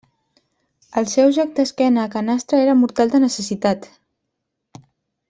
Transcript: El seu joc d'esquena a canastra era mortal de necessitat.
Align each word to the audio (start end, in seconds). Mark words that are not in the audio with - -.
El 1.01 1.07
seu 1.11 1.33
joc 1.35 1.51
d'esquena 1.59 2.05
a 2.05 2.11
canastra 2.17 2.63
era 2.63 2.75
mortal 2.83 3.13
de 3.15 3.21
necessitat. 3.25 3.87